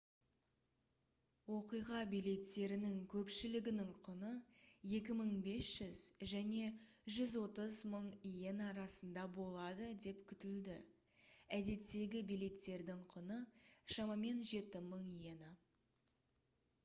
оқиға 1.55 1.97
билеттерінің 2.13 2.93
көпшілігінің 3.11 3.89
құны 4.07 4.29
2500 4.99 5.99
және 6.31 6.63
130 7.17 7.75
000 7.91 8.17
иена 8.31 8.69
арасында 8.75 9.25
болады 9.35 9.89
деп 10.07 10.23
күтілді 10.31 10.77
әдеттегі 11.59 12.23
билеттердің 12.33 13.03
құны 13.13 13.37
шамамен 13.97 14.41
7000 14.55 15.13
иена 15.21 15.53